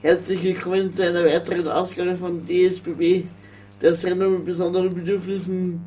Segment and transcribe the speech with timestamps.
[0.00, 3.24] Herzlich willkommen zu einer weiteren Ausgabe von DSBB,
[3.82, 5.80] der Sendung mit besonderen Bedürfnissen.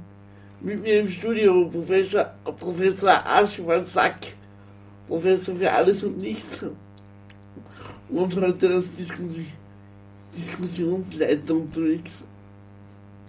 [0.60, 4.18] Mit mir im Studio Professor, Professor Archibald Sack,
[5.08, 6.62] Professor für alles und nichts.
[8.10, 9.38] Und heute als Diskus
[10.36, 12.12] Diskussionsleiter unterwegs.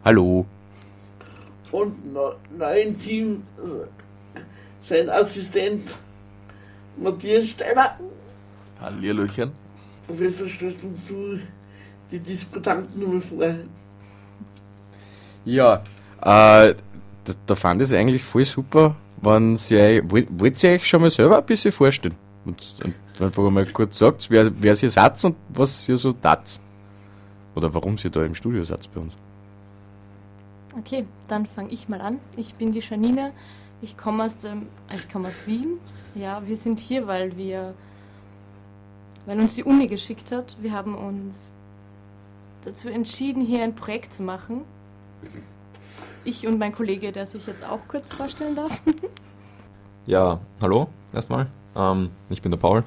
[0.05, 0.45] Hallo.
[1.71, 3.45] Und neu, neuen Team
[4.81, 5.95] sein Assistent
[6.97, 8.01] Matthias Steiner.
[8.81, 9.62] Hallihallöchen.
[10.07, 11.39] Professor, stößt uns du
[12.11, 13.55] die Diskutanten nochmal vor?
[15.45, 15.83] Ja,
[16.21, 16.75] äh,
[17.25, 21.01] da, da fand ich es eigentlich voll super, wenn Sie euch, wollt, ihr euch schon
[21.01, 22.15] mal selber ein bisschen vorstellen?
[22.45, 26.61] Und, und einfach mal kurz sagt, wer, wer Sie seid und was ihr so tat.
[27.55, 29.15] Oder warum Sie da im Studio seid bei uns.
[30.79, 32.19] Okay, dann fange ich mal an.
[32.37, 33.33] Ich bin die Janine.
[33.83, 35.79] Ich komme aus dem, ich komme aus Wien.
[36.15, 37.75] Ja, wir sind hier, weil wir,
[39.27, 40.57] weil uns die Uni geschickt hat.
[40.61, 41.53] Wir haben uns
[42.65, 44.63] dazu entschieden, hier ein Projekt zu machen.
[46.25, 48.81] Ich und mein Kollege, der sich jetzt auch kurz vorstellen darf.
[50.05, 51.47] Ja, hallo erstmal.
[51.77, 52.83] Ähm, ich bin der Paul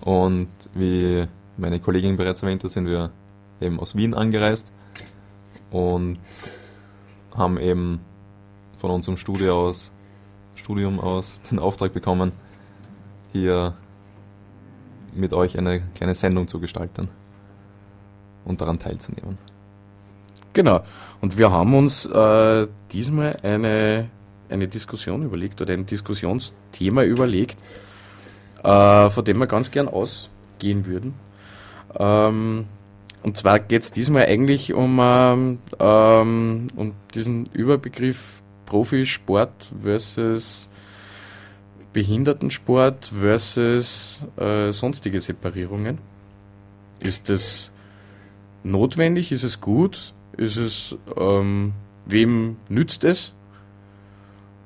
[0.00, 1.24] und wie
[1.56, 3.12] meine Kollegin bereits erwähnt hat, sind wir
[3.60, 4.72] eben aus Wien angereist
[5.70, 6.18] und
[7.32, 8.00] haben eben
[8.76, 9.92] von unserem Studio aus,
[10.56, 12.32] Studium aus den Auftrag bekommen,
[13.32, 13.76] hier
[15.14, 17.08] mit euch eine kleine Sendung zu gestalten
[18.44, 19.38] und daran teilzunehmen.
[20.52, 20.80] Genau.
[21.20, 24.08] Und wir haben uns äh, diesmal eine,
[24.48, 27.58] eine Diskussion überlegt oder ein Diskussionsthema überlegt,
[28.62, 31.14] äh, von dem wir ganz gern ausgehen würden.
[31.96, 32.66] Ähm,
[33.22, 40.67] und zwar geht es diesmal eigentlich um, ähm, ähm, um diesen Überbegriff Profisport versus
[41.98, 45.98] Behindertensport versus äh, sonstige Separierungen.
[47.00, 47.72] Ist das
[48.62, 49.32] notwendig?
[49.32, 50.14] Ist es gut?
[50.36, 51.72] Ist es, ähm,
[52.06, 53.32] wem nützt es?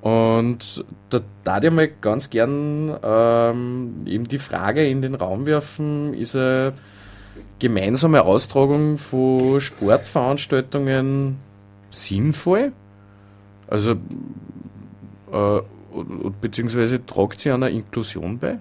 [0.03, 6.12] Und da darf ich mal ganz gern ähm, eben die Frage in den Raum werfen,
[6.12, 6.75] ist eine
[7.59, 11.38] gemeinsame Austragung von Sportveranstaltungen
[11.88, 12.72] sinnvoll?
[13.69, 13.92] Also,
[15.32, 15.60] äh,
[16.41, 18.58] beziehungsweise tragt sie einer Inklusion bei?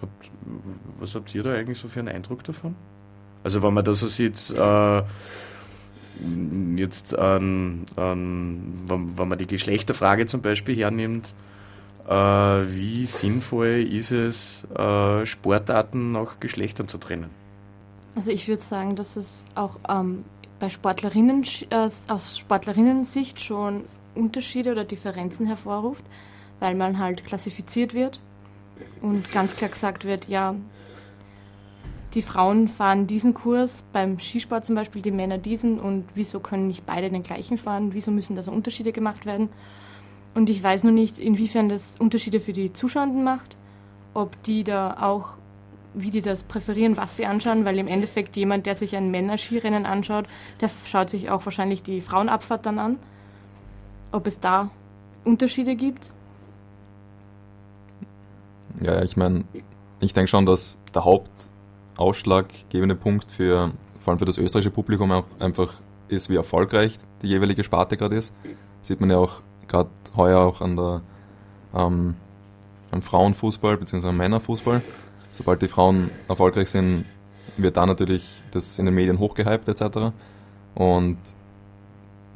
[0.00, 0.30] Habt,
[1.00, 2.74] was habt ihr da eigentlich so für einen Eindruck davon?
[3.44, 5.02] Also, wenn man da so sieht, äh,
[6.76, 11.34] jetzt an, an wenn, wenn, man die Geschlechterfrage zum Beispiel hernimmt,
[12.08, 17.30] äh, wie sinnvoll ist es, äh, Sportarten nach Geschlechtern zu trennen?
[18.16, 20.24] Also ich würde sagen, dass es auch ähm,
[20.58, 23.84] bei Sportlerinnen äh, aus Sportlerinnen-Sicht schon
[24.14, 26.04] Unterschiede oder Differenzen hervorruft,
[26.60, 28.20] weil man halt klassifiziert wird
[29.02, 30.54] und ganz klar gesagt wird, ja,
[32.14, 36.66] die Frauen fahren diesen Kurs, beim Skisport zum Beispiel die Männer diesen und wieso können
[36.66, 39.50] nicht beide den gleichen fahren, wieso müssen da so Unterschiede gemacht werden.
[40.34, 43.56] Und ich weiß nur nicht, inwiefern das Unterschiede für die Zuschauenden macht,
[44.14, 45.34] ob die da auch,
[45.94, 49.84] wie die das präferieren, was sie anschauen, weil im Endeffekt jemand, der sich ein Männerskirennen
[49.84, 50.26] anschaut,
[50.60, 52.98] der schaut sich auch wahrscheinlich die Frauenabfahrt dann an.
[54.12, 54.70] Ob es da
[55.24, 56.12] Unterschiede gibt?
[58.80, 59.44] Ja, ich meine,
[60.00, 61.48] ich denke schon, dass der Haupt
[61.96, 65.74] ausschlaggebende Punkt für, vor allem für das österreichische Publikum auch einfach
[66.08, 68.32] ist, wie erfolgreich die jeweilige Sparte gerade ist.
[68.80, 71.02] Sieht man ja auch gerade heuer auch an der
[71.74, 72.14] ähm,
[72.90, 74.08] am Frauenfußball bzw.
[74.08, 74.80] am Männerfußball.
[75.30, 77.04] Sobald die Frauen erfolgreich sind,
[77.56, 80.12] wird da natürlich das in den Medien hochgehypt etc.
[80.74, 81.18] Und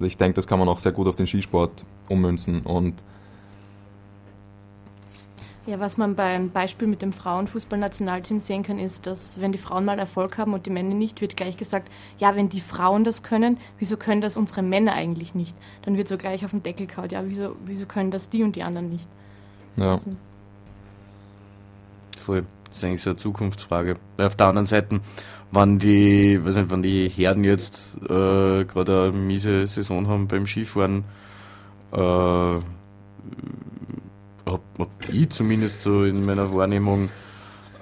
[0.01, 3.03] ich denke, das kann man auch sehr gut auf den Skisport ummünzen und
[5.67, 9.85] ja, was man beim Beispiel mit dem Frauenfußballnationalteam sehen kann, ist, dass wenn die Frauen
[9.85, 13.23] mal Erfolg haben und die Männer nicht, wird gleich gesagt, ja, wenn die Frauen das
[13.23, 15.57] können, wieso können das unsere Männer eigentlich nicht?
[15.83, 18.57] Dann wird so gleich auf den Deckel kaut, ja, wieso, wieso können das die und
[18.57, 19.09] die anderen nicht?
[19.77, 19.95] Ja.
[19.95, 20.17] Also,
[22.19, 22.45] Voll.
[22.69, 23.97] Das ist eigentlich so eine Zukunftsfrage.
[24.17, 25.01] Weil auf der anderen Seite,
[25.51, 30.47] wenn die, weiß nicht, wenn die Herren jetzt äh, gerade eine miese Saison haben beim
[30.47, 31.05] Skifahren,
[31.93, 32.57] äh,
[34.53, 37.09] hab, hab ich zumindest so in meiner Wahrnehmung,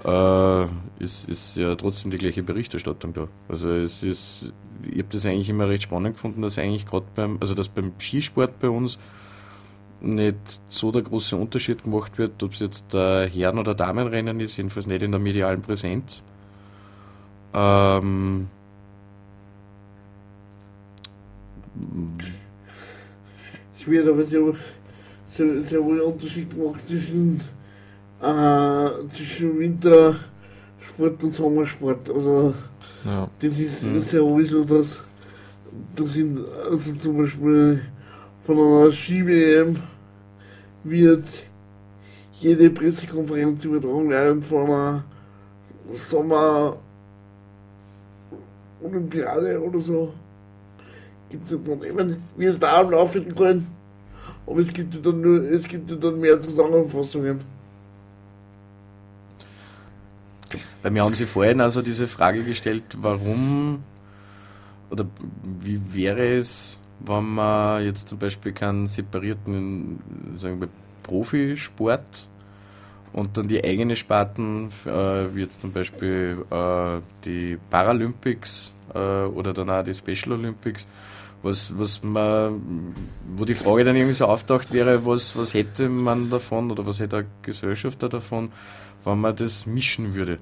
[0.04, 0.64] äh,
[1.02, 3.28] ist, ist ja trotzdem die gleiche Berichterstattung da.
[3.48, 4.52] Also es ist,
[4.84, 7.92] ich habe das eigentlich immer recht spannend gefunden, dass eigentlich gerade beim, also dass beim
[7.98, 8.98] Skisport bei uns
[10.00, 10.36] nicht
[10.68, 14.86] so der große Unterschied gemacht wird, ob es jetzt der Herren- oder Damenrennen ist, jedenfalls
[14.86, 16.22] nicht in der medialen Präsenz.
[17.52, 18.48] Ähm,
[23.80, 24.42] Es wird aber sehr,
[25.60, 27.40] sehr, wohl ein Unterschied gemacht zwischen,
[28.22, 32.08] äh, zwischen Wintersport und Sommersport.
[32.10, 32.54] Also
[33.04, 33.28] Ja.
[33.38, 33.98] Das ist Mhm.
[34.00, 35.02] sehr wohl so, dass,
[35.96, 36.38] dass in,
[36.70, 37.80] also zum Beispiel
[38.44, 39.76] von einer Ski-WM
[40.84, 41.24] wird
[42.40, 45.04] jede Pressekonferenz übertragen, während von einer
[48.82, 50.12] Sommer-Olympiade oder so
[51.30, 53.66] gibt es dann eben, wie es da am Laufen kann.
[54.46, 57.40] Aber es gibt ja dann nur, es gibt dann mehr Zusammenfassungen.
[60.82, 63.84] Bei mir haben Sie vorhin also diese Frage gestellt, warum
[64.90, 65.06] oder
[65.60, 70.00] wie wäre es, wenn man jetzt zum Beispiel keinen separierten
[70.36, 70.68] sagen wir,
[71.02, 72.28] Profisport
[73.12, 79.52] und dann die eigene Sparten, äh, wie jetzt zum Beispiel äh, die Paralympics äh, oder
[79.52, 80.86] dann auch die Special Olympics,
[81.42, 82.94] was, was man,
[83.36, 87.00] wo die Frage dann irgendwie so auftaucht wäre, was, was hätte man davon oder was
[87.00, 88.52] hätte eine Gesellschaft da davon,
[89.04, 90.38] wenn man das mischen würde?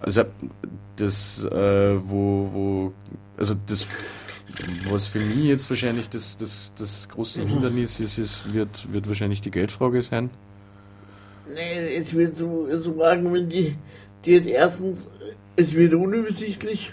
[0.00, 0.24] Also
[0.96, 2.92] das, äh, wo, wo,
[3.38, 3.86] also das,
[4.90, 9.40] was für mich jetzt wahrscheinlich das, das, das große Hindernis ist, ist wird, wird wahrscheinlich
[9.40, 10.30] die Geldfrage sein.
[11.48, 13.76] Nee, es wird so, so argumentiert,
[14.24, 15.06] die erstens,
[15.54, 16.92] es wird unübersichtlich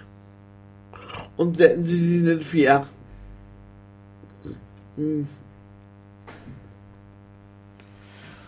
[1.37, 2.87] und zweitens ist es nicht fair.
[4.95, 5.27] Hm.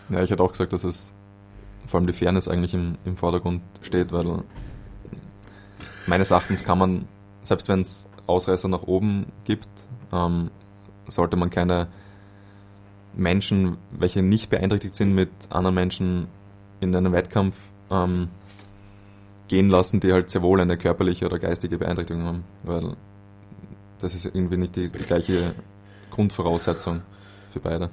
[0.08, 1.12] Ja, ich hätte auch gesagt, dass es
[1.86, 4.42] vor allem die Fairness eigentlich im, im Vordergrund steht, weil
[6.06, 7.08] meines Erachtens kann man,
[7.42, 9.68] selbst wenn es Ausreißer nach oben gibt,
[10.12, 10.50] ähm,
[11.08, 11.88] sollte man keine
[13.16, 16.28] Menschen, welche nicht beeinträchtigt sind, mit anderen Menschen
[16.80, 17.56] in einem Wettkampf
[17.90, 18.28] ähm,
[19.48, 22.96] gehen lassen, die halt sehr wohl eine körperliche oder geistige Beeinträchtigung haben, weil
[23.98, 25.54] das ist irgendwie nicht die, die gleiche
[26.10, 27.02] Grundvoraussetzung
[27.50, 27.90] für beide.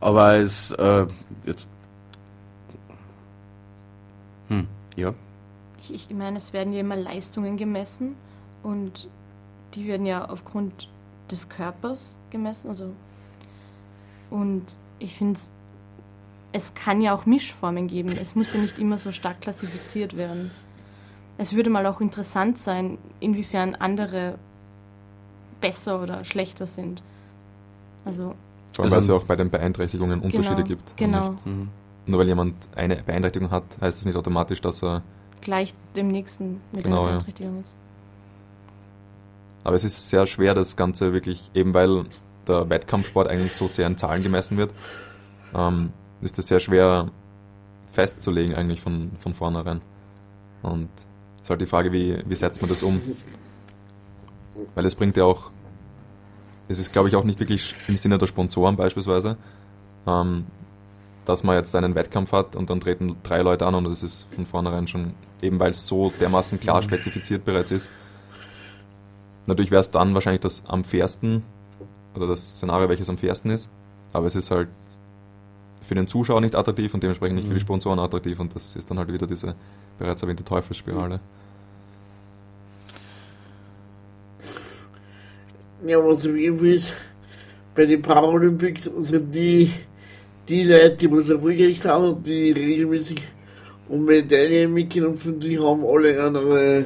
[0.00, 1.06] Aber es, äh,
[1.46, 1.68] jetzt,
[4.48, 4.66] hm,
[4.96, 5.14] ja,
[5.80, 8.16] Ich, ich meine, es werden ja immer Leistungen gemessen
[8.62, 9.08] und
[9.74, 10.88] die werden ja aufgrund
[11.30, 12.68] des Körpers gemessen.
[12.68, 12.92] Also
[14.30, 15.52] und ich finde, es
[16.74, 18.16] kann ja auch Mischformen geben.
[18.20, 20.50] Es muss ja nicht immer so stark klassifiziert werden.
[21.38, 24.38] Es würde mal auch interessant sein, inwiefern andere
[25.60, 27.02] besser oder schlechter sind.
[28.04, 28.34] Also
[28.74, 30.96] Vor allem, Also- weil es ja auch bei den Beeinträchtigungen Unterschiede genau, gibt.
[30.96, 31.30] Genau.
[31.30, 31.68] Nicht, mhm.
[32.06, 35.02] nur weil jemand eine Beeinträchtigung hat, heißt es nicht automatisch, dass er.
[35.40, 37.10] Gleich dem nächsten mit Genau, einer ja.
[37.12, 37.76] Beeinträchtigung ist.
[39.64, 42.06] Aber es ist sehr schwer, das Ganze wirklich, eben weil
[42.48, 44.72] der Wettkampfsport eigentlich so sehr in Zahlen gemessen wird,
[45.54, 47.10] ähm, ist es sehr schwer
[47.90, 49.82] festzulegen eigentlich von, von vornherein.
[50.62, 50.88] Und
[51.36, 53.00] es ist halt die Frage, wie, wie setzt man das um?
[54.74, 55.50] Weil es bringt ja auch,
[56.68, 59.36] es ist glaube ich auch nicht wirklich im Sinne der Sponsoren beispielsweise,
[60.06, 60.46] ähm,
[61.24, 64.28] dass man jetzt einen Wettkampf hat und dann treten drei Leute an und das ist
[64.34, 67.90] von vornherein schon, eben weil es so dermaßen klar spezifiziert bereits ist.
[69.46, 71.42] Natürlich wäre es dann wahrscheinlich das am fairsten
[72.14, 73.70] oder das Szenario, welches am fairsten ist,
[74.12, 74.68] aber es ist halt
[75.92, 77.64] für den Zuschauer nicht attraktiv und dementsprechend nicht für die Mhm.
[77.66, 79.54] Sponsoren attraktiv und das ist dann halt wieder diese
[79.98, 81.20] bereits erwähnte Teufelsspirale.
[85.84, 86.94] Ja, was auf jeden Fall ist,
[87.74, 89.70] bei den Paralympics sind die,
[90.48, 93.20] die Leute, die was erfolgreich sind und die regelmäßig
[93.90, 96.84] um Medaillen mitkämpfen, die haben alle andere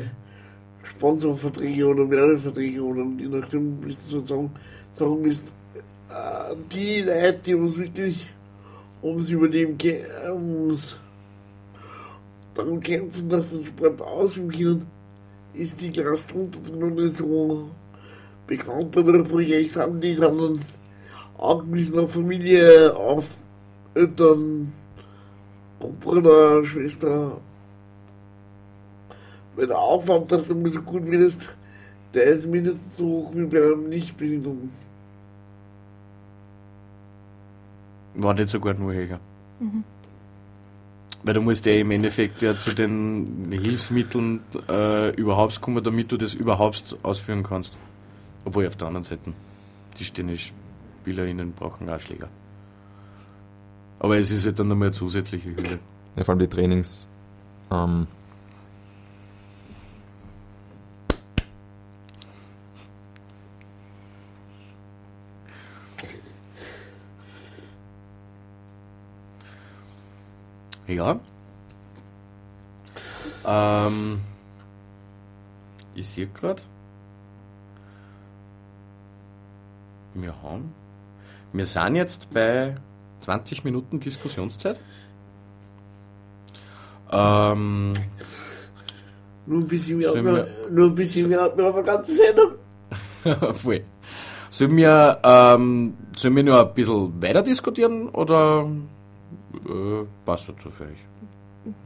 [0.83, 4.51] Sponsorverträge oder Werbeverträge oder je nachdem, wie du so sagen,
[4.91, 5.53] sagen willst.
[6.11, 8.31] Äh, Die Leute, die was wirklich
[9.03, 9.79] ums Überleben,
[10.29, 10.99] ums
[12.55, 14.87] darum kämpfen, dass Sport ausüben können,
[15.55, 17.71] ist die Klasse drunter und nicht so
[18.47, 20.61] bekannt bei der Projekt sind, die dann
[21.39, 23.25] angewiesen auf Familie, auf
[23.95, 24.73] Eltern,
[25.81, 27.41] auf Bruder, Schwester.
[29.57, 31.57] Wenn der Aufwand, dass du so gut wirst,
[32.13, 34.71] der ist mindestens so hoch wie bei einem Nichtbehinderten.
[38.17, 39.21] War nicht sogar nur höher.
[39.61, 39.85] Mhm.
[41.23, 46.17] Weil du musst ja im Endeffekt ja zu den Hilfsmitteln äh, überhaupt kommen, damit du
[46.17, 47.77] das überhaupt ausführen kannst.
[48.45, 49.33] Obwohl auf der anderen Seite,
[49.99, 52.29] die TennisspielerInnen brauchen auch Schläger.
[53.99, 55.79] Aber es ist halt dann nochmal eine zusätzliche Hürde.
[56.17, 57.09] Ja, vor allem die Trainings.
[57.71, 58.07] Ähm,
[70.87, 71.19] Ja.
[73.45, 74.21] Ähm,
[75.95, 76.63] ich sehe gerade.
[80.15, 80.73] Wir haben.
[81.53, 82.75] Wir sind jetzt bei
[83.21, 84.81] 20 Minuten Diskussionszeit.
[87.11, 87.95] Ähm,
[89.47, 92.53] Nur ein bisschen mehr, mehr nur ein bisschen mehr, mehr auf eine ganze Sendung.
[93.55, 93.85] voll.
[94.51, 98.67] Sollen wir, ähm, sollen wir nur ein bisschen weiter diskutieren oder
[99.69, 101.05] äh, passt das so für euch?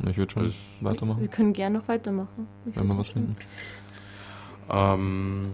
[0.09, 2.47] Ich würde schon Das- Wir weitermachen, können gerne noch weitermachen.
[2.67, 3.35] Ich wenn wir was finden.
[4.69, 5.51] Ähm,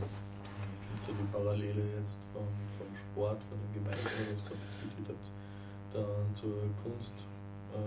[1.01, 2.43] so die Parallele jetzt vom,
[2.77, 5.31] vom Sport, von dem Gemeinsamen, was gerade diskutiert habt,
[5.95, 7.15] dann zur Kunst,
[7.73, 7.81] äh, äh,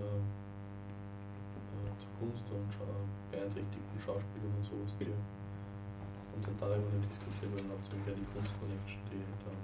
[1.99, 2.87] zur Kunst und Schau
[3.29, 9.01] beeinträchtigten Schauspielern und sowas, die und dann darüber nicht diskutieren, weil auch zum die Kunstconnection,
[9.11, 9.59] die dann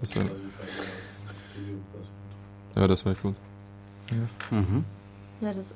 [0.00, 0.88] Das äh, wär- quasi quasi.
[2.76, 3.34] Ja, das wäre gut.
[4.50, 4.84] mhm.
[5.40, 5.74] Ja, das,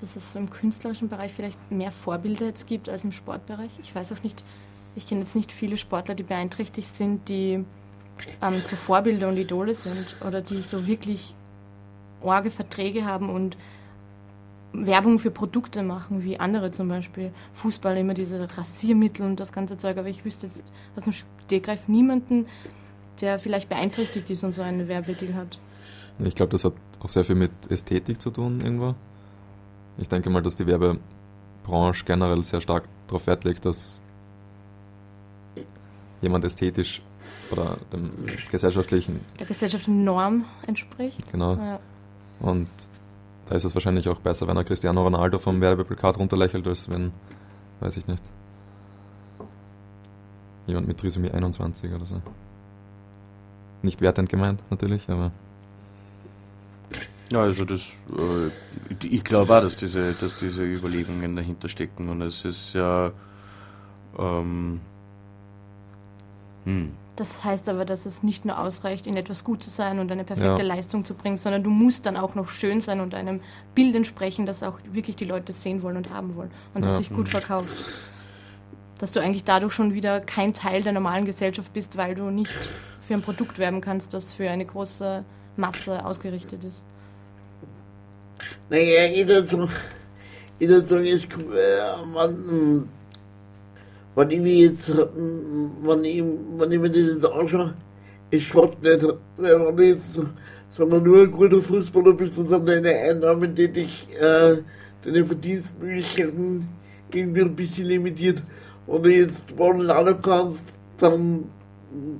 [0.00, 3.70] dass es so im künstlerischen Bereich vielleicht mehr Vorbilder jetzt gibt als im Sportbereich.
[3.82, 4.42] Ich weiß auch nicht,
[4.96, 7.64] ich kenne jetzt nicht viele Sportler, die beeinträchtigt sind, die
[8.42, 11.34] ähm, so Vorbilder und Idole sind oder die so wirklich
[12.22, 13.56] orge Verträge haben und
[14.72, 17.32] Werbung für Produkte machen, wie andere zum Beispiel.
[17.54, 21.12] Fußball immer diese Rasiermittel und das ganze Zeug, aber ich wüsste jetzt aus dem
[21.46, 22.46] Stegreif niemanden,
[23.20, 25.58] der vielleicht beeinträchtigt ist und so eine Werbedeal hat.
[26.24, 28.94] Ich glaube, das hat auch sehr viel mit Ästhetik zu tun irgendwo.
[29.98, 34.00] Ich denke mal, dass die Werbebranche generell sehr stark darauf Wert legt, dass
[36.20, 37.02] jemand ästhetisch
[37.50, 38.10] oder dem
[38.50, 41.30] gesellschaftlichen, Der gesellschaftlichen Norm entspricht.
[41.32, 41.54] genau.
[41.54, 41.80] Ja.
[42.40, 42.68] Und
[43.46, 47.12] da ist es wahrscheinlich auch besser, wenn er Cristiano Ronaldo vom Werbeplakat runterlächelt, als wenn,
[47.80, 48.22] weiß ich nicht,
[50.66, 52.20] jemand mit Trisomie 21 oder so.
[53.82, 55.32] Nicht wertend gemeint, natürlich, aber
[57.32, 58.50] Ja, also das, äh,
[59.06, 63.12] ich glaube auch, dass diese, dass diese Überlegungen dahinter stecken und es ist ja,
[64.18, 64.80] ähm,
[66.64, 70.10] hm, Das heißt aber, dass es nicht nur ausreicht, in etwas gut zu sein und
[70.10, 70.68] eine perfekte Ja.
[70.68, 73.42] Leistung zu bringen, sondern du musst dann auch noch schön sein und einem
[73.74, 76.98] Bild entsprechen, das auch wirklich die Leute sehen wollen und haben wollen und das Ja.
[76.98, 77.86] sich gut verkauft.
[78.98, 82.74] Dass du eigentlich dadurch schon wieder kein Teil der normalen Gesellschaft bist, weil du nicht
[83.00, 85.24] für ein Produkt werben kannst, das für eine große
[85.56, 86.84] Masse ausgerichtet ist.
[88.70, 89.68] Naja, jeder so,
[90.58, 92.88] jeder so ist, äh, man,
[94.14, 96.22] wenn ich mir jetzt, wenn ich,
[96.58, 97.74] wenn ich mir das jetzt anschaue,
[98.30, 99.02] ich schaut nicht,
[99.36, 100.26] weil wenn du jetzt, so-
[100.68, 104.56] sagen wir, nur ein guter Fußballer bist, dann sind deine Einnahmen, die dich, äh,
[105.04, 106.68] deine Verdienstmöglichkeiten
[107.12, 108.42] irgendwie ein bisschen limitiert.
[108.86, 110.64] Wenn du jetzt Ball lernen kannst,
[110.98, 111.44] dann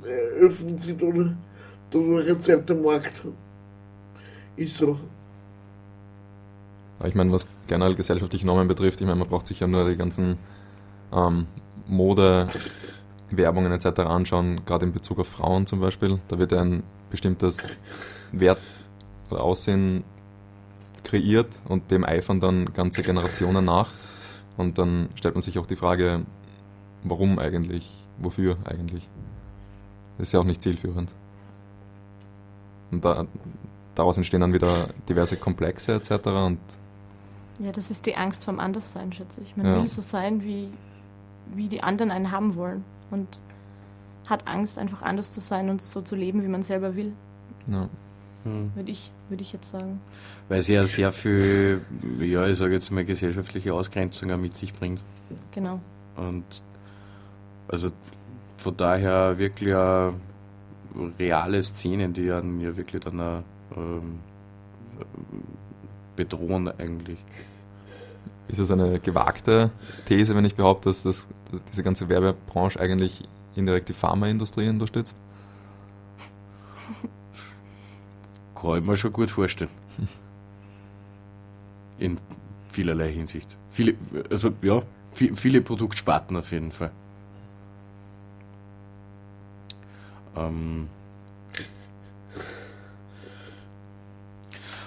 [0.04, 3.22] äh, öffnet sich da, da ein zweiter Markt.
[4.56, 4.98] Ist so.
[7.04, 9.96] Ich meine, was generell gesellschaftliche Normen betrifft, ich meine, man braucht sich ja nur die
[9.96, 10.38] ganzen
[11.12, 11.46] ähm,
[11.86, 12.48] Mode,
[13.30, 14.00] Werbungen etc.
[14.00, 16.20] anschauen, gerade in Bezug auf Frauen zum Beispiel.
[16.28, 17.80] Da wird ein bestimmtes
[18.32, 18.60] Wert
[19.30, 20.04] oder Aussehen
[21.04, 23.90] kreiert und dem eifern dann ganze Generationen nach.
[24.56, 26.22] Und dann stellt man sich auch die Frage,
[27.02, 27.88] warum eigentlich,
[28.18, 29.08] wofür eigentlich.
[30.18, 31.14] Das ist ja auch nicht zielführend.
[32.90, 33.26] Und da,
[33.94, 36.10] daraus entstehen dann wieder diverse Komplexe etc.
[36.26, 36.58] Und
[37.60, 39.56] Ja, das ist die Angst vom Anderssein, schätze ich.
[39.56, 39.76] Man Ja.
[39.76, 40.68] will so sein, wie,
[41.54, 42.84] wie die anderen einen haben wollen.
[43.10, 43.40] Und
[44.28, 47.12] hat Angst, einfach anders zu sein und so zu leben, wie man selber will,
[47.66, 47.88] ja.
[48.44, 48.70] hm.
[48.76, 50.00] würde ich, würde ich jetzt sagen.
[50.48, 51.80] weil es ja sehr viel,
[52.20, 55.00] ja, ich sage jetzt mal, gesellschaftliche Ausgrenzung auch mit sich bringt.
[55.52, 55.80] Genau.
[56.16, 56.44] Und
[57.66, 57.90] also
[58.56, 59.74] von daher wirklich
[61.18, 63.42] reale Szenen, die einen ja wirklich dann auch,
[63.76, 64.20] ähm,
[66.16, 67.18] bedrohen eigentlich.
[68.48, 69.70] Ist es eine gewagte
[70.06, 71.28] These, wenn ich behaupte, dass das,
[71.70, 75.16] diese ganze Werbebranche eigentlich indirekt die Pharmaindustrie unterstützt?
[78.54, 79.70] Kann ich mir schon gut vorstellen.
[81.98, 82.18] In
[82.68, 83.56] vielerlei Hinsicht.
[83.70, 83.94] Viele,
[84.30, 84.82] also ja,
[85.14, 86.90] vi- viele Produktsparten auf jeden Fall.
[90.36, 90.88] Ähm,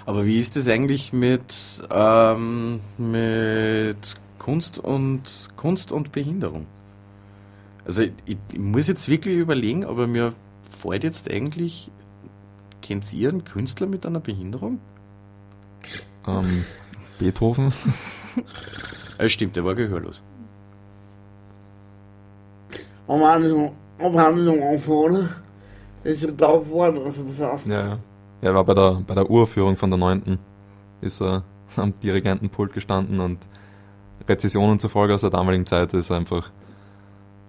[0.06, 5.22] aber wie ist es eigentlich mit, ähm, mit Kunst und
[5.56, 6.66] Kunst und Behinderung?
[7.86, 10.32] Also ich, ich muss jetzt wirklich überlegen, aber mir
[10.62, 11.90] fällt jetzt eigentlich
[12.84, 14.78] Kennt ihr einen Künstler mit einer Behinderung?
[16.26, 16.64] Ähm,
[17.18, 17.72] Beethoven?
[19.16, 20.20] Äh, stimmt, der war gehörlos.
[23.06, 23.70] Am Anfang,
[24.00, 25.28] am Anfang anfangen,
[26.02, 27.98] ist er da geworden, also das heißt, Ja, ja.
[28.44, 30.38] Er war bei der, bei der Uraufführung von der 9.
[31.00, 31.44] ist er
[31.76, 33.38] am Dirigentenpult gestanden und
[34.28, 36.50] Rezessionen zufolge aus der damaligen Zeit ist er einfach,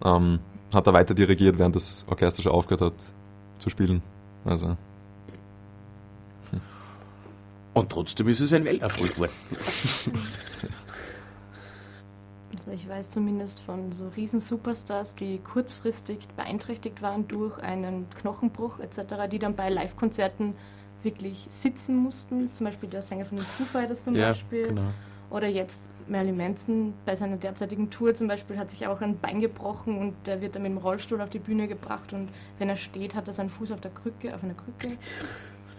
[0.05, 0.39] ähm,
[0.73, 3.13] hat er weiter dirigiert, während das Orchester schon aufgehört hat
[3.59, 4.01] zu spielen.
[4.45, 4.77] Also,
[7.73, 9.33] Und trotzdem ist es ein Welterfolg geworden.
[12.57, 18.79] Also ich weiß zumindest von so riesen Superstars, die kurzfristig beeinträchtigt waren durch einen Knochenbruch
[18.79, 20.55] etc., die dann bei Live-Konzerten
[21.05, 22.51] wirklich sitzen mussten.
[22.51, 24.67] Zum Beispiel der Sänger von den Foo Fighters zum ja, Beispiel.
[24.67, 24.91] genau.
[25.29, 29.41] Oder jetzt Marilyn Manson bei seiner derzeitigen Tour zum Beispiel hat sich auch ein Bein
[29.41, 32.75] gebrochen und der wird dann mit dem Rollstuhl auf die Bühne gebracht und wenn er
[32.75, 34.97] steht, hat er seinen Fuß auf der Krücke, auf einer Krücke.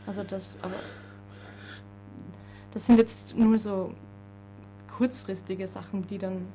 [0.07, 0.75] Also das, aber
[2.73, 3.93] das sind jetzt nur so
[4.97, 6.47] kurzfristige Sachen, die dann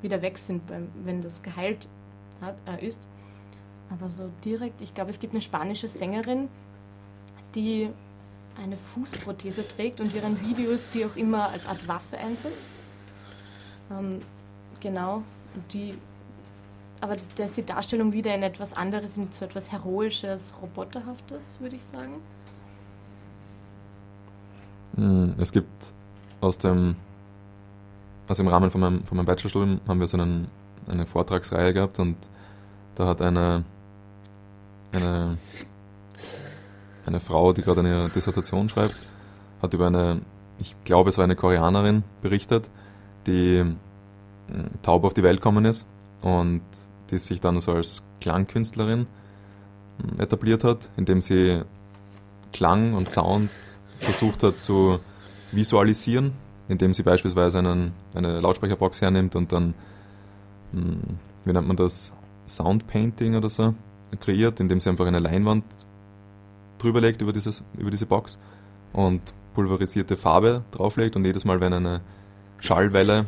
[0.00, 1.86] wieder weg sind, beim, wenn das geheilt
[2.40, 3.06] hat, äh, ist.
[3.90, 6.48] Aber so direkt, ich glaube, es gibt eine spanische Sängerin,
[7.54, 7.90] die
[8.62, 12.80] eine Fußprothese trägt und ihren Videos die auch immer als Art Waffe einsetzt.
[13.90, 14.18] Ähm,
[14.80, 15.22] genau,
[15.72, 15.94] die,
[17.00, 21.76] aber da ist die Darstellung wieder in etwas anderes, in so etwas Heroisches, Roboterhaftes, würde
[21.76, 22.20] ich sagen.
[24.96, 25.94] Hm, Es gibt
[26.40, 26.96] aus dem,
[28.28, 30.48] also im Rahmen von meinem, von meinem Bachelorstudium haben wir so einen,
[30.88, 32.16] eine Vortragsreihe gehabt und
[32.94, 33.64] da hat eine,
[34.92, 35.38] eine,
[37.12, 38.96] eine Frau, die gerade eine Dissertation schreibt,
[39.60, 40.22] hat über eine,
[40.60, 42.70] ich glaube es war eine Koreanerin berichtet,
[43.26, 43.76] die hm,
[44.82, 45.86] taub auf die Welt gekommen ist
[46.22, 46.62] und
[47.10, 49.06] die sich dann so als Klangkünstlerin
[49.98, 51.62] hm, etabliert hat, indem sie
[52.52, 53.50] Klang und Sound
[54.00, 54.98] versucht hat zu
[55.52, 56.32] visualisieren,
[56.68, 59.74] indem sie beispielsweise einen, eine Lautsprecherbox hernimmt und dann,
[60.72, 62.14] hm, wie nennt man das,
[62.44, 63.74] Soundpainting oder so,
[64.20, 65.64] kreiert, indem sie einfach eine Leinwand
[66.82, 68.38] drüber legt über, dieses, über diese Box
[68.92, 69.20] und
[69.54, 72.00] pulverisierte Farbe drauflegt und jedes Mal, wenn eine
[72.58, 73.26] Schallwelle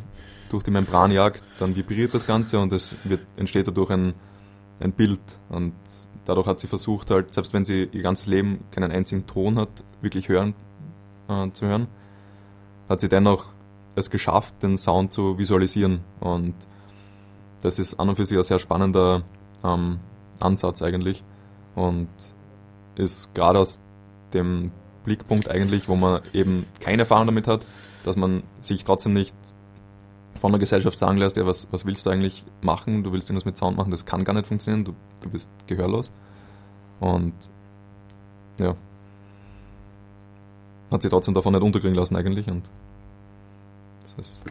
[0.48, 4.14] durch die Membran jagt, dann vibriert das Ganze und es wird, entsteht dadurch ein,
[4.80, 5.20] ein Bild.
[5.48, 5.74] Und
[6.24, 9.84] dadurch hat sie versucht halt, selbst wenn sie ihr ganzes Leben keinen einzigen Ton hat,
[10.00, 10.54] wirklich hören,
[11.28, 11.88] äh, zu hören,
[12.88, 13.46] hat sie dennoch
[13.96, 16.00] es geschafft, den Sound zu visualisieren.
[16.20, 16.54] Und
[17.62, 19.22] das ist an und für sich ein sehr spannender
[19.62, 20.00] ähm,
[20.40, 21.24] Ansatz eigentlich.
[21.74, 22.08] Und
[22.96, 23.80] ist gerade aus
[24.32, 24.70] dem
[25.04, 27.64] Blickpunkt eigentlich, wo man eben keine Erfahrung damit hat,
[28.04, 29.34] dass man sich trotzdem nicht
[30.40, 33.02] von der Gesellschaft sagen lässt, ja, was, was willst du eigentlich machen?
[33.02, 36.10] Du willst irgendwas mit Sound machen, das kann gar nicht funktionieren, du, du bist gehörlos.
[37.00, 37.32] Und
[38.58, 38.74] ja,
[40.92, 42.48] hat sich trotzdem davon nicht unterkriegen lassen eigentlich.
[42.48, 42.62] Und
[44.02, 44.44] das ist,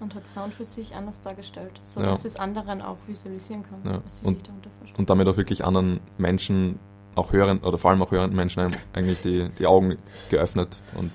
[0.00, 1.82] Und hat Sound für sich anders dargestellt, Ja.
[1.84, 4.00] sodass es anderen auch visualisieren kann, Ja.
[4.04, 4.98] was sie Und- sich darunter vorstellen.
[4.98, 6.78] und damit auch wirklich anderen Menschen,
[7.14, 9.98] auch hören oder vor allem auch hörenden Menschen eigentlich die, die Augen
[10.30, 11.12] geöffnet und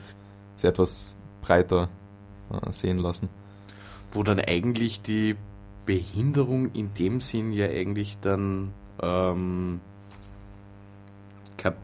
[0.55, 1.89] sie etwas breiter
[2.51, 3.29] äh, sehen lassen.
[4.11, 5.35] Wo dann eigentlich die
[5.85, 9.79] Behinderung in dem Sinn ja eigentlich dann ähm,
[11.57, 11.77] keine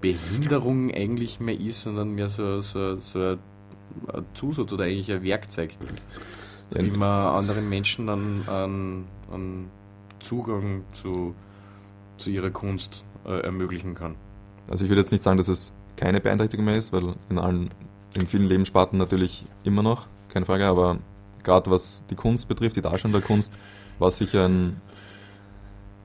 [0.00, 3.38] Behinderung eigentlich mehr ist, sondern mehr so, so, so ein,
[4.34, 5.76] Zusatz oder eigentlich ein Werkzeug,
[6.74, 9.70] Ja, wie man anderen Menschen dann einen, einen
[10.18, 11.34] Zugang zu,
[12.16, 14.14] zu ihrer Kunst äh, ermöglichen kann.
[14.68, 17.70] Also ich würde jetzt nicht sagen, dass es keine Beeinträchtigung mehr ist, weil in allen,
[18.14, 20.98] in vielen Lebenssparten natürlich immer noch, keine Frage, aber
[21.42, 23.52] gerade was die Kunst betrifft, die Darstellung der Kunst,
[23.98, 24.80] war sicher ein,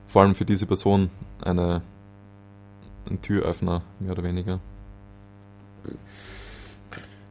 [0.06, 1.10] vor allem für diese Person
[1.42, 1.82] eine,
[3.08, 4.60] ein Türöffner, mehr oder weniger.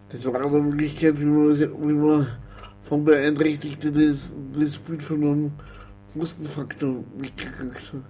[0.10, 2.28] Das war eine Möglichkeit, wie man, wie man
[2.84, 5.52] vom Beeinträchtigten das, das Bild von einem
[6.13, 8.02] Kostenfaktor weggekriegt hat.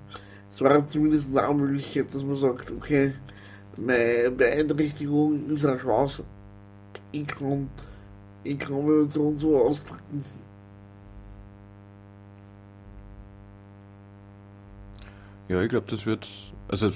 [0.58, 3.14] Es war zumindest eine Möglichkeit, dass man sagt, okay,
[3.78, 6.24] meine Beeinträchtigung ist eine Chance.
[7.12, 7.70] Ich kann,
[8.44, 10.26] ich kann mich so und so ausdrücken.
[15.48, 16.28] Ja, ich glaube, das wird,
[16.70, 16.92] also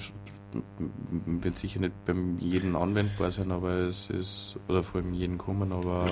[1.28, 5.72] wird sicher nicht beim jedem anwendbar sein, aber es ist, oder vor allem jeden kommen,
[5.72, 6.10] aber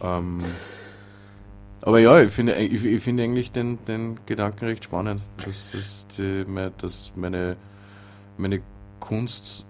[0.00, 0.42] ähm,
[1.82, 6.06] aber ja, ich finde ich, ich finde eigentlich den, den Gedanken recht spannend, dass, dass,
[6.16, 6.44] die,
[6.78, 7.56] dass meine,
[8.36, 8.60] meine
[9.00, 9.64] Kunst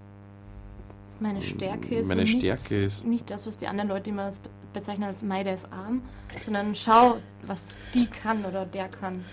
[1.20, 3.04] Meine Stärke ist, meine Stärke nicht, ist.
[3.04, 4.36] nicht das, was die anderen Leute immer be-
[4.72, 6.02] bezeichnen als Mai, der ist arm,
[6.44, 7.16] sondern schau,
[7.46, 9.24] was die kann oder der kann.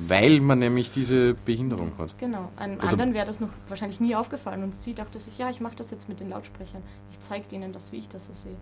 [0.00, 2.18] Weil man nämlich diese Behinderung hat.
[2.18, 2.50] Genau.
[2.56, 5.60] Einem Oder- anderen wäre das noch wahrscheinlich nie aufgefallen und sie dachte sich, ja, ich
[5.60, 6.82] mache das jetzt mit den Lautsprechern.
[7.12, 8.56] Ich zeige ihnen das, wie ich das so sehe.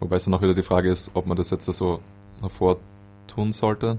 [0.00, 2.00] Wobei es dann auch wieder die Frage ist, ob man das jetzt so
[2.40, 3.98] hervortun sollte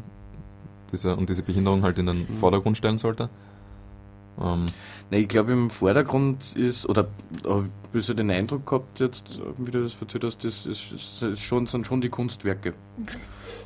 [0.91, 2.37] diese, und diese Behinderung halt in den Mhm.
[2.37, 3.29] Vordergrund stellen sollte.
[4.41, 4.69] Ähm,
[5.11, 7.07] Na, ich glaube, im Vordergrund ist, oder
[7.45, 11.23] habe ich bisschen den Eindruck gehabt, jetzt, wie du das erzählt hast, das ist, ist,
[11.23, 12.73] ist schon, sind schon die Kunstwerke.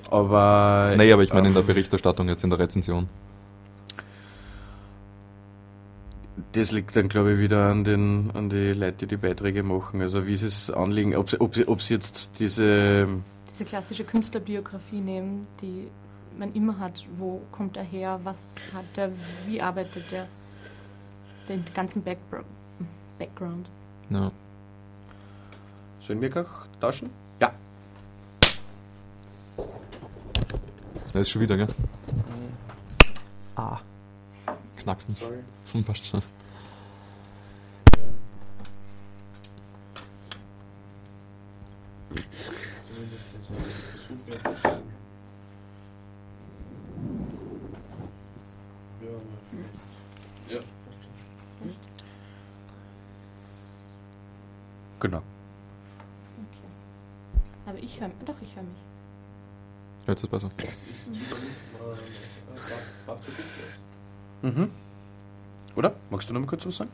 [0.10, 0.94] Aber.
[0.98, 3.08] nee, aber ich meine in der ähm, Berichterstattung jetzt, in der Rezension.
[6.54, 10.02] Das liegt dann, glaube ich, wieder an, den, an die Leute, die die Beiträge machen.
[10.02, 13.08] Also wie sie es anlegen, ob sie, ob sie, ob sie jetzt diese...
[13.54, 15.88] Diese klassische Künstlerbiografie nehmen, die
[16.38, 17.06] man immer hat.
[17.18, 18.20] Wo kommt er her?
[18.24, 19.12] Was hat er?
[19.46, 20.28] Wie arbeitet er?
[21.50, 22.44] Den ganzen Backbro
[23.20, 23.68] Background.
[24.10, 24.32] Ja.
[26.00, 26.48] Sollen wir gleich
[26.80, 27.10] tauschen?
[27.40, 27.54] Ja.
[31.12, 31.68] Das ist schon wieder, gell?
[33.56, 33.80] Ah.
[34.78, 35.16] Knacksen.
[35.16, 35.84] Sorry.
[35.86, 36.22] Passt schon.
[42.94, 44.56] Zumindest so ein Versuch wert.
[44.56, 44.64] ist.
[49.02, 49.74] Ja, aber vielleicht.
[50.50, 51.24] Ja, passt schon.
[55.04, 55.18] Genau.
[55.18, 55.26] Okay.
[57.66, 58.78] Aber ich höre doch, ich höre mich.
[60.08, 60.50] Jetzt ist besser.
[64.42, 64.70] Mhm.
[65.76, 65.94] Oder?
[66.10, 66.90] Magst du noch mal kurz was sagen?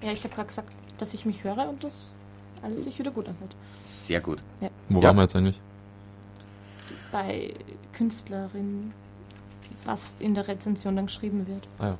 [0.00, 2.12] Ja, ich habe gerade gesagt, dass ich mich höre und dass
[2.62, 3.56] alles sich wieder gut anhört.
[3.84, 4.40] Sehr gut.
[4.88, 5.08] Wo Ja.
[5.08, 5.60] waren wir jetzt eigentlich?
[7.10, 7.52] Bei
[7.94, 8.92] Künstlerinnen,
[9.84, 11.66] was in der Rezension dann geschrieben wird.
[11.80, 11.98] Ah ja.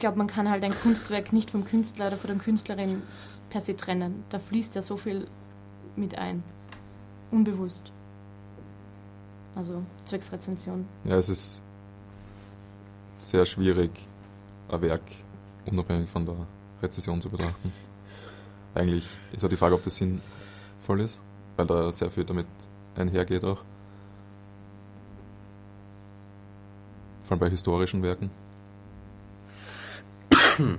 [0.00, 3.02] Glaube, man kann halt ein Kunstwerk nicht vom Künstler oder von der Künstlerin
[3.50, 4.24] per se trennen.
[4.30, 5.28] Da fließt ja so viel
[5.96, 6.42] mit ein.
[7.30, 7.92] Unbewusst.
[9.54, 10.86] Also zwecks Rezension.
[11.04, 11.62] Ja, es ist
[13.16, 13.90] sehr schwierig,
[14.68, 15.02] ein Werk
[15.66, 16.34] unabhängig von der
[16.82, 17.72] Rezession zu betrachten.
[18.74, 21.20] Eigentlich ist auch die Frage, ob das sinnvoll ist,
[21.56, 22.46] weil da sehr viel damit
[22.96, 23.58] einhergeht auch.
[27.24, 28.30] Vor allem bei historischen Werken.
[30.60, 30.78] Mhm.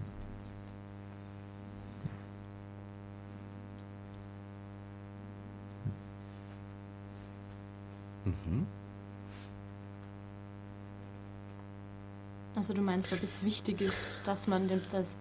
[12.56, 15.18] Also du meinst, ob es wichtig ist, dass man, den, das,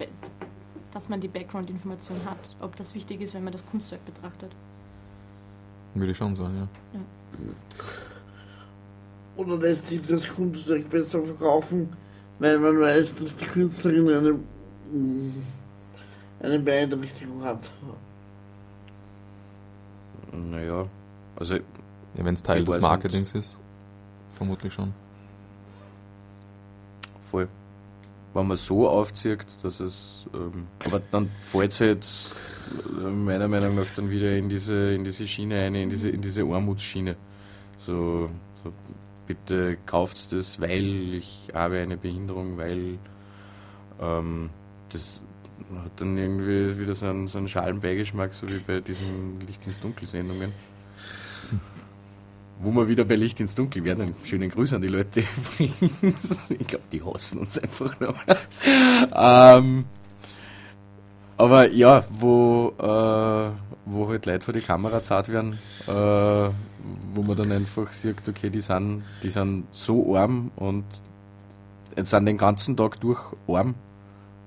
[0.92, 2.54] dass man die Background-Information hat.
[2.60, 4.52] Ob das wichtig ist, wenn man das Kunstwerk betrachtet.
[5.94, 7.00] Würde ich schon sagen, ja.
[9.36, 11.96] Oder lässt sich das Kunstwerk besser verkaufen,
[12.40, 14.34] weil man weiß, dass die Künstlerin eine,
[16.42, 17.60] eine Beeinträchtigung hat.
[20.32, 20.86] Naja,
[21.36, 21.60] also ja
[22.14, 23.56] Wenn es Teil des Marketings ist,
[24.30, 24.92] vermutlich schon.
[27.30, 27.48] voll.
[28.32, 30.24] Wenn man so aufzieht, dass es.
[30.32, 35.04] Ähm, aber dann fällt es halt äh, meiner Meinung nach dann wieder in diese, in
[35.04, 37.16] diese Schiene ein, in diese, in diese Armutsschiene.
[37.80, 38.30] So,
[38.62, 38.72] so
[39.30, 42.98] bitte kauft das, weil ich habe eine Behinderung, weil
[44.00, 44.50] ähm,
[44.88, 45.22] das
[45.84, 49.64] hat dann irgendwie wieder so einen, so einen schalen Beigeschmack, so wie bei diesen Licht
[49.68, 50.52] ins Dunkel Sendungen.
[52.58, 54.16] Wo wir wieder bei Licht ins Dunkel werden.
[54.24, 56.50] Schönen Gruß an die Leute übrigens.
[56.58, 58.16] Ich glaube, die hassen uns einfach noch.
[59.14, 59.84] ähm,
[61.36, 63.52] aber ja, wo, äh,
[63.86, 66.50] wo halt Leute vor die Kamera zart werden, äh,
[67.14, 70.84] wo man dann einfach sieht, okay, die sind, die sind so arm und
[71.96, 73.74] jetzt sind den ganzen Tag durch arm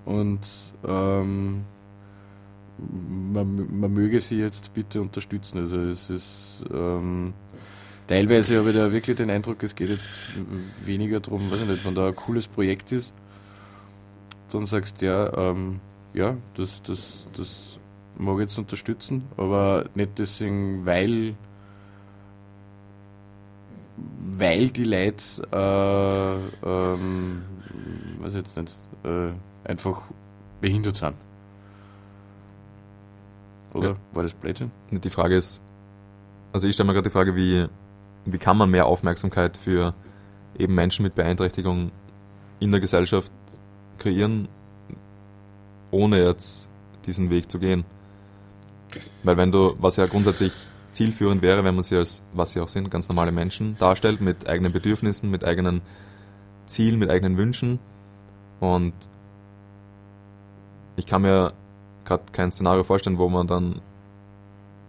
[0.05, 0.39] und
[0.85, 1.63] ähm,
[3.31, 5.59] man, man möge sie jetzt bitte unterstützen.
[5.59, 7.33] Also es ist ähm,
[8.07, 10.09] teilweise habe ich da wirklich den Eindruck, es geht jetzt
[10.83, 13.13] weniger darum, weiß ich nicht, wenn da ein cooles Projekt ist,
[14.51, 15.79] dann sagst du ja, ähm,
[16.13, 17.79] ja, das, das, das
[18.17, 21.35] mag ich jetzt unterstützen, aber nicht deswegen, weil
[24.37, 27.43] weil die Leute äh, ähm,
[28.25, 29.31] ich jetzt nicht, äh,
[29.69, 30.03] einfach
[30.61, 31.15] behindert sind.
[33.73, 33.89] Oder?
[33.89, 33.95] Ja.
[34.13, 34.71] War das Blödsinn?
[34.91, 35.61] Die Frage ist,
[36.51, 37.67] also ich stelle mir gerade die Frage, wie,
[38.25, 39.93] wie kann man mehr Aufmerksamkeit für
[40.57, 41.91] eben Menschen mit Beeinträchtigung
[42.59, 43.31] in der Gesellschaft
[43.97, 44.47] kreieren,
[45.91, 46.69] ohne jetzt
[47.05, 47.83] diesen Weg zu gehen.
[49.23, 50.53] Weil wenn du, was ja grundsätzlich
[50.93, 54.47] zielführend wäre, wenn man sie als, was sie auch sind, ganz normale Menschen darstellt, mit
[54.47, 55.81] eigenen Bedürfnissen, mit eigenen
[56.65, 57.79] Zielen, mit eigenen Wünschen.
[58.59, 58.93] Und
[60.95, 61.53] ich kann mir
[62.05, 63.81] gerade kein Szenario vorstellen, wo man dann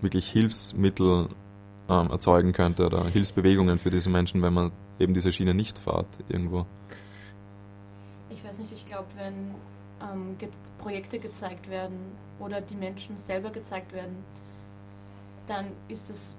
[0.00, 1.28] wirklich Hilfsmittel
[1.88, 6.06] ähm, erzeugen könnte oder Hilfsbewegungen für diese Menschen, wenn man eben diese Schiene nicht fährt
[6.28, 6.66] irgendwo.
[8.30, 9.54] Ich weiß nicht, ich glaube, wenn
[10.02, 10.36] ähm,
[10.78, 11.98] Projekte gezeigt werden
[12.38, 14.16] oder die Menschen selber gezeigt werden,
[15.46, 16.34] dann ist es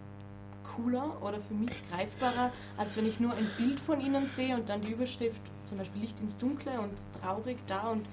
[0.76, 4.68] cooler oder für mich greifbarer, als wenn ich nur ein Bild von ihnen sehe und
[4.70, 8.06] dann die Überschrift, zum Beispiel Licht ins Dunkle und traurig da und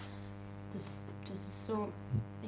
[0.72, 1.88] das, das ist so,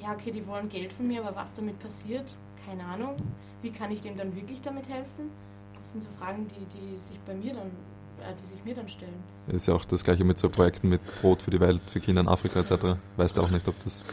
[0.02, 2.24] ja okay, die wollen Geld von mir, aber was damit passiert,
[2.66, 3.16] keine Ahnung.
[3.62, 5.30] Wie kann ich dem dann wirklich damit helfen?
[5.76, 7.68] Das sind so Fragen, die, die sich bei mir dann,
[8.20, 9.22] äh, die sich mir dann stellen.
[9.46, 12.00] Das ist ja auch das gleiche mit so Projekten mit Brot für die Welt, für
[12.00, 12.98] Kinder in Afrika etc.
[13.16, 14.04] Weißt du auch nicht, ob das.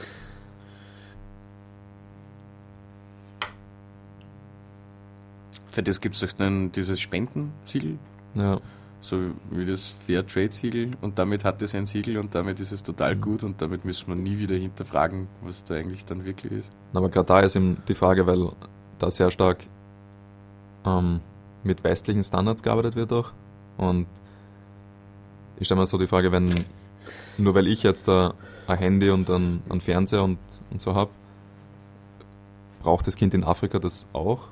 [5.71, 7.97] Für das gibt es doch dann dieses Spendensiegel,
[8.36, 8.60] Ja,
[9.01, 9.17] so
[9.49, 12.84] wie das Fair Trade Siegel und damit hat es ein Siegel und damit ist es
[12.84, 13.21] total Mhm.
[13.21, 16.69] gut und damit müssen wir nie wieder hinterfragen, was da eigentlich dann wirklich ist.
[16.93, 18.51] aber gerade da ist eben die Frage, weil
[18.99, 19.65] da sehr stark
[20.86, 21.19] ähm,
[21.63, 23.31] mit westlichen Standards gearbeitet wird auch.
[23.77, 24.05] Und
[25.57, 26.53] ich stelle mir so die Frage, wenn
[27.39, 28.34] nur weil ich jetzt da
[28.67, 30.38] ein Handy und einen, einen Fernseher und,
[30.69, 31.10] und so habe,
[32.84, 34.47] braucht das Kind in Afrika das auch?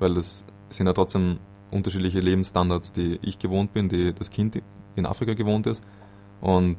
[0.00, 0.44] Weil das
[0.76, 1.38] sind ja trotzdem
[1.70, 4.62] unterschiedliche Lebensstandards, die ich gewohnt bin, die das Kind
[4.96, 5.82] in Afrika gewohnt ist.
[6.40, 6.76] Und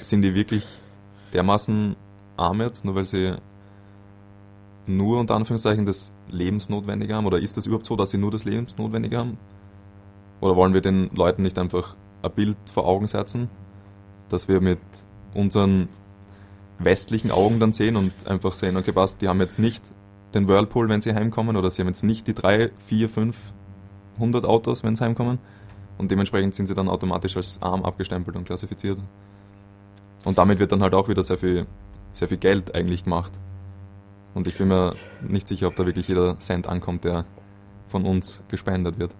[0.00, 0.66] sind die wirklich
[1.32, 1.96] dermaßen
[2.36, 3.36] arm jetzt, nur weil sie
[4.86, 7.26] nur unter Anführungszeichen das Lebensnotwendige haben?
[7.26, 9.38] Oder ist das überhaupt so, dass sie nur das Lebensnotwendige haben?
[10.40, 13.48] Oder wollen wir den Leuten nicht einfach ein Bild vor Augen setzen,
[14.28, 14.80] dass wir mit
[15.34, 15.88] unseren
[16.78, 19.82] westlichen Augen dann sehen und einfach sehen, okay, passt, die haben jetzt nicht
[20.34, 23.52] den Whirlpool, wenn sie heimkommen, oder sie haben jetzt nicht die drei, vier, fünf,
[24.18, 25.38] hundert Autos, wenn sie heimkommen.
[25.98, 28.98] Und dementsprechend sind sie dann automatisch als arm abgestempelt und klassifiziert.
[30.24, 31.66] Und damit wird dann halt auch wieder sehr viel,
[32.12, 33.32] sehr viel Geld eigentlich gemacht.
[34.34, 34.94] Und ich bin mir
[35.26, 37.24] nicht sicher, ob da wirklich jeder Cent ankommt, der
[37.88, 39.14] von uns gespendet wird.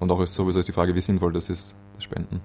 [0.00, 2.40] Und auch ist sowieso ist die Frage, wie sinnvoll das ist, das Spenden.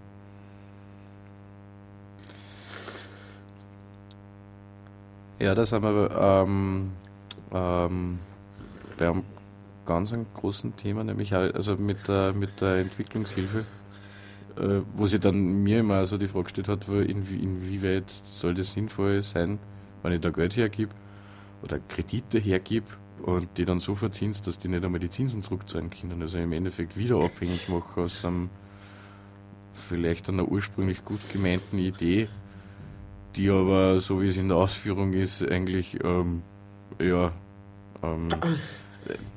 [5.39, 6.91] Ja, da sind wir ähm,
[7.53, 8.19] ähm,
[8.97, 9.23] bei einem
[9.85, 13.65] ganz großen Thema, nämlich also mit der, mit der Entwicklungshilfe,
[14.57, 18.73] äh, wo sich dann mir immer so die Frage gestellt hat, inwie, inwieweit soll das
[18.73, 19.59] sinnvoll sein,
[20.01, 20.89] wenn ich da Geld hergib
[21.61, 22.83] oder Kredite hergib
[23.23, 26.21] und die dann so verzinst, dass die nicht einmal die Zinsen zurückzahlen können.
[26.21, 28.49] Also im Endeffekt wieder abhängig machen aus einem
[29.73, 32.27] vielleicht einer ursprünglich gut gemeinten Idee,
[33.35, 36.43] die aber, so wie es in der Ausführung ist, eigentlich ähm,
[36.99, 37.31] ja,
[38.03, 38.29] ähm,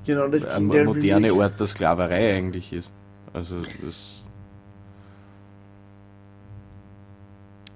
[0.05, 1.33] Genau, das eine Gegenteil moderne.
[1.33, 2.93] Art der Sklaverei eigentlich ist.
[3.33, 4.25] Also das.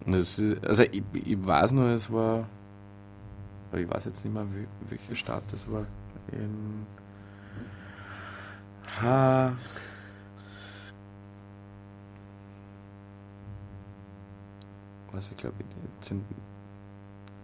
[0.07, 2.47] Das ist, also ich, ich weiß nur, es war.
[3.71, 4.47] Aber ich weiß jetzt nicht mehr,
[4.89, 5.87] welcher Staat das war.
[6.33, 6.87] In.
[9.03, 9.53] Ha.
[15.13, 15.57] Was ich glaube,
[16.01, 16.25] sind.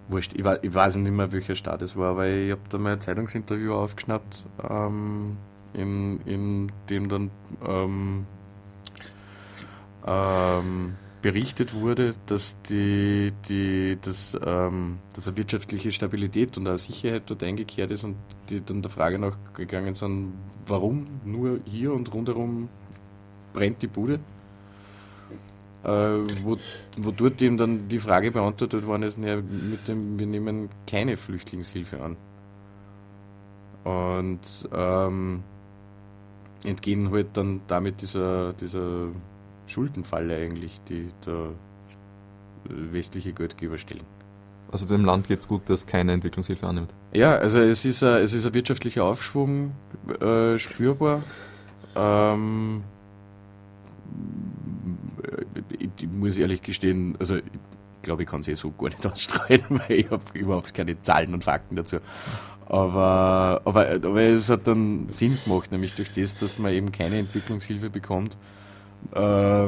[0.08, 2.94] Wurscht, ich, ich weiß nicht mehr, welcher Staat es war, weil ich habe da mal
[2.94, 5.36] ein Zeitungsinterview aufgeschnappt, ähm,
[5.74, 7.30] in, in dem dann
[7.66, 8.26] ähm,
[10.06, 17.24] ähm, berichtet wurde, dass die, die, dass, ähm, dass eine wirtschaftliche Stabilität und eine Sicherheit
[17.26, 18.16] dort eingekehrt ist und
[18.48, 20.32] die dann der Frage nachgegangen sind,
[20.66, 22.68] warum nur hier und rundherum
[23.52, 24.20] brennt die Bude?
[25.84, 25.88] Äh,
[26.42, 26.58] wo,
[26.96, 31.16] wo dort eben dann die Frage beantwortet worden ist, naja, mit dem, wir nehmen keine
[31.16, 32.16] Flüchtlingshilfe an.
[33.84, 35.44] Und ähm,
[36.64, 39.08] entgehen halt dann damit dieser, dieser
[39.66, 44.04] Schuldenfalle eigentlich, die der äh, westliche Geldgeber stellen.
[44.70, 46.92] Also dem Land geht es gut, das keine Entwicklungshilfe annimmt.
[47.14, 49.72] Ja, also es ist ein, es ist ein wirtschaftlicher Aufschwung
[50.20, 51.22] äh, spürbar.
[51.96, 52.82] Ähm,
[56.00, 57.42] ich, muss ehrlich gestehen, also ich
[58.02, 61.34] glaube, ich kann es eh so gar nicht ausstreuen, weil ich habe überhaupt keine Zahlen
[61.34, 61.98] und Fakten dazu.
[62.66, 67.18] Aber, aber, aber es hat dann Sinn gemacht, nämlich durch das, dass man eben keine
[67.18, 68.36] Entwicklungshilfe bekommt,
[69.14, 69.66] äh,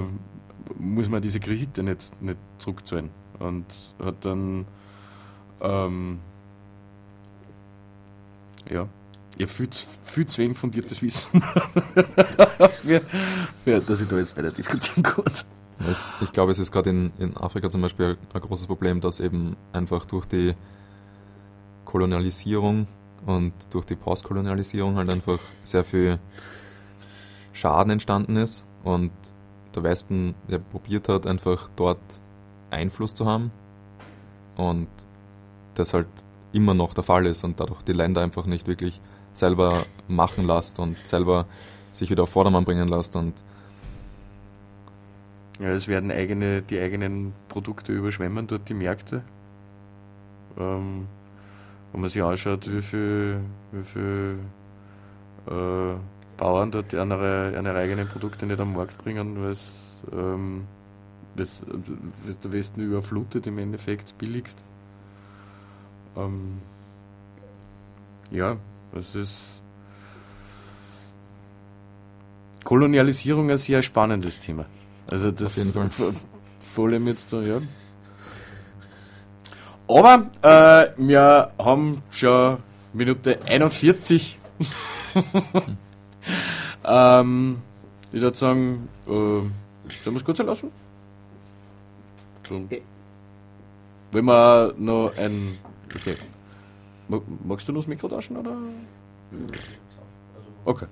[0.78, 3.10] muss man diese Kredite nicht, nicht zurückzahlen.
[3.38, 3.64] Und
[4.04, 4.66] hat dann
[5.60, 6.20] ähm,
[8.70, 8.88] ja.
[9.36, 9.68] Ich habe viel,
[10.02, 11.42] viel zu wenig fundiertes Wissen,
[12.82, 13.00] für,
[13.64, 15.24] für, dass ich da jetzt weiter diskutieren kann.
[15.80, 19.18] Ich, ich glaube, es ist gerade in, in Afrika zum Beispiel ein großes Problem, dass
[19.18, 20.54] eben einfach durch die
[21.86, 22.86] Kolonialisierung
[23.26, 26.18] und durch die Postkolonialisierung halt einfach sehr viel
[27.52, 29.10] Schaden entstanden ist und
[29.74, 31.98] der Westen ja probiert hat, einfach dort
[32.70, 33.50] Einfluss zu haben
[34.56, 34.88] und
[35.74, 36.08] das halt
[36.52, 39.00] immer noch der Fall ist und dadurch die Länder einfach nicht wirklich
[39.32, 41.46] selber machen lässt und selber
[41.92, 43.34] sich wieder auf Vordermann bringen lässt und
[45.60, 49.22] Ja, es werden eigene, die eigenen Produkte überschwemmen dort die Märkte.
[50.58, 51.06] Ähm,
[51.92, 53.40] wenn man sich anschaut, wie viel,
[53.72, 54.38] wie viel
[55.46, 55.94] äh,
[56.38, 60.66] Bauern dort ihre, ihre eigenen Produkte nicht am Markt bringen, weil es ähm,
[61.36, 61.64] das,
[62.26, 64.64] das der Westen überflutet im Endeffekt billigst.
[66.16, 66.62] Ähm,
[68.30, 68.56] ja,
[68.94, 69.62] es ist
[72.64, 74.64] Kolonialisierung ein sehr spannendes Thema.
[75.10, 75.58] Also das
[75.90, 76.14] vor-
[76.74, 77.60] vor allem jetzt so, ja.
[79.88, 82.58] Aber äh, wir haben schon
[82.92, 84.38] Minute 41.
[86.84, 87.58] ähm,
[88.12, 89.52] ich würde sagen, äh, sollen
[90.04, 90.70] wir es kurz lassen?
[92.48, 92.62] So.
[94.12, 95.58] Wenn wir noch ein.
[95.94, 96.16] Okay.
[97.08, 98.52] Ma- Magst du noch das Mikro tauschen oder?
[100.64, 100.86] Okay.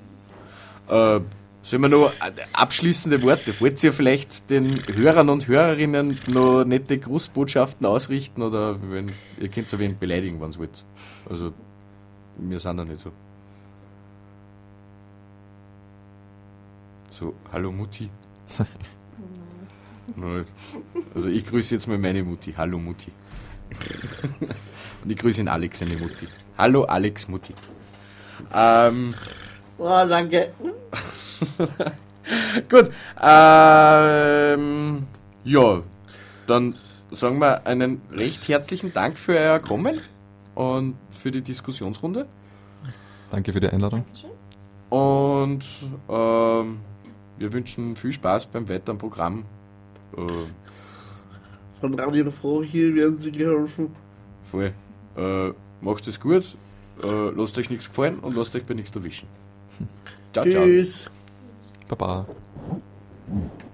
[0.88, 1.20] Äh,
[1.62, 2.12] sollen wir noch
[2.52, 3.58] abschließende Worte?
[3.60, 9.68] Wollt ihr vielleicht den Hörern und Hörerinnen noch nette Grußbotschaften ausrichten oder wenn, ihr könnt
[9.68, 10.84] so wen beleidigen, wenn ihr wollt.
[11.28, 11.52] Also,
[12.38, 13.12] wir sind da nicht so.
[17.10, 18.08] So, hallo Mutti.
[20.16, 20.44] Nein.
[21.14, 22.54] Also ich grüße jetzt mal meine Mutti.
[22.56, 23.10] Hallo Mutti.
[25.02, 26.28] Und ich grüße den Alex, seine Mutti.
[26.56, 27.54] Hallo Alex Mutti.
[28.54, 29.14] Ähm,
[29.78, 30.52] Oh, danke.
[32.68, 32.90] gut.
[33.20, 35.06] Ähm,
[35.44, 35.82] ja,
[36.46, 36.74] dann
[37.10, 40.00] sagen wir einen recht herzlichen Dank für euer Kommen
[40.54, 42.26] und für die Diskussionsrunde.
[43.30, 44.04] Danke für die Einladung.
[44.90, 45.64] Und
[46.08, 46.78] ähm,
[47.38, 49.44] wir wünschen viel Spaß beim weiteren Programm.
[50.16, 50.20] Äh,
[51.80, 53.94] Von Radio Froh hier werden sie geholfen.
[54.44, 54.72] voll.
[55.16, 56.56] Äh, macht es gut,
[57.02, 59.28] äh, lasst euch nichts gefallen und lasst euch bei nichts erwischen.
[60.32, 60.64] Ciao, ciao.
[60.64, 61.10] Tschüss.
[61.88, 62.26] Baba.
[63.26, 63.67] Tschüss.